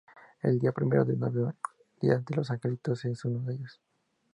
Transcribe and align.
El 0.41 0.57
día 0.57 0.71
primero 0.71 1.05
de 1.05 1.15
noviembre, 1.15 1.55
día 2.01 2.17
de 2.17 2.35
los 2.35 2.49
angelitos 2.49 3.05
es 3.05 3.23
uno 3.23 3.41
de 3.41 3.53
ellos. 3.53 3.79